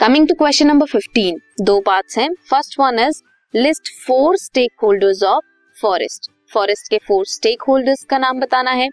[0.00, 3.20] Coming to question number 15 दो parts हैं। First one is
[3.54, 4.36] list four
[4.82, 5.44] stakeholders of
[5.76, 8.88] forest forest के four stakeholders का नाम बताना है।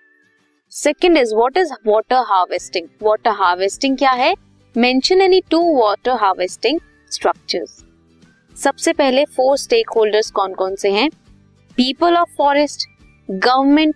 [0.71, 4.34] Second is what is water harvesting water harvesting क्या है?
[4.76, 6.80] Mention any two water harvesting
[7.12, 7.77] structures
[8.55, 11.09] सबसे पहले फोर स्टेक होल्डर्स कौन कौन से हैं?
[11.77, 12.90] People of forest
[13.30, 13.95] government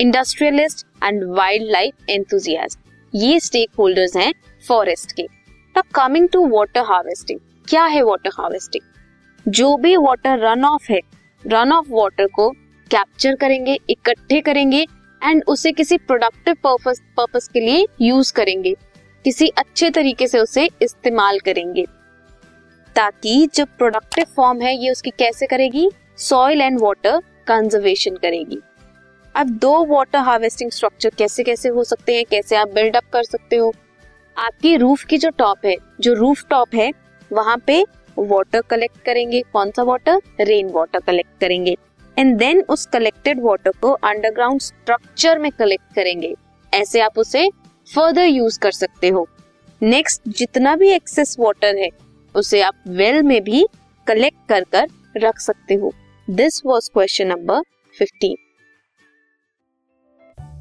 [0.00, 1.24] industrialist and
[1.70, 2.78] wildlife enthusiast
[3.12, 4.32] ये स्टेक होल्डर्स हैं
[4.68, 5.43] फॉरेस्ट के।
[5.76, 7.38] Now coming to water harvesting
[7.68, 11.00] क्या है वाटर हार्वेस्टिंग जो भी वाटर रन ऑफ़ है
[11.46, 12.50] रन ऑफ़ वाटर को
[12.90, 14.86] कैप्चर करेंगे, इकट्ठे करेंगे
[15.22, 18.74] एंड उसे किसी प्रोडक्टिव पर्पस पर्पस के लिए यूज़ करेंगे।
[19.24, 21.86] किसी अच्छे तरीके से उसे इस्तेमाल करेंगे।
[22.96, 25.90] ताकि जो प्रोडक्टिव फॉर्म है, ये उसकी कैसे करेगी?
[26.16, 28.60] सॉइल एंड वाटर कंजर्वेशन करेगी।
[29.34, 33.56] अब दो वाटर हार्वेस्टिंग स्ट्रक्चर कैसे कैसे हो सकते हैं, कैसे आप बिल्डअप कर सकते
[33.56, 33.72] हो?
[34.38, 36.92] आपकी रूफ की जो टॉप है, जो रूफ टॉप है,
[37.32, 37.84] वहाँ पे
[38.18, 41.76] वाटर कलेक्ट करेंगे। कौन सा वाटर रेन वाटर कलेक्ट करेंगे।
[42.18, 46.34] एंड देन उस कलेक्टेड वाटर को अंडरग्राउंड स्ट्रक्चर में कलेक्ट करेंगे।
[46.74, 47.50] ऐसे आप उसे
[47.94, 49.28] फर्दर यूज़ कर सकते हो।
[49.82, 51.88] नेक्स्ट जितना भी एक्सेस वाटर है,
[52.34, 53.66] उसे आप वेल में भी
[54.06, 55.92] कलेक्ट कर कर रख सकते हो।
[56.30, 57.60] This was question number
[57.98, 58.36] fifteen